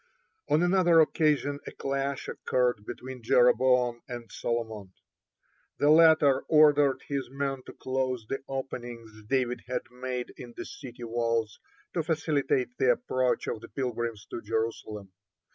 (1) 0.47 0.63
On 0.63 0.65
another 0.65 0.99
occasion 0.99 1.59
a 1.67 1.71
clash 1.71 2.27
occurred 2.27 2.87
between 2.87 3.21
Jeroboam 3.21 4.01
and 4.07 4.31
Solomon. 4.31 4.93
The 5.77 5.91
latter 5.91 6.39
ordered 6.47 7.03
his 7.07 7.29
men 7.29 7.61
to 7.67 7.73
close 7.73 8.25
the 8.27 8.41
openings 8.47 9.11
David 9.27 9.61
had 9.67 9.83
made 9.91 10.33
in 10.37 10.55
the 10.57 10.65
city 10.65 11.03
wall 11.03 11.47
to 11.93 12.01
facilitate 12.01 12.75
the 12.79 12.91
approach 12.93 13.45
of 13.45 13.61
the 13.61 13.69
pilgrims 13.69 14.25
to 14.31 14.41
Jerusalem. 14.41 15.11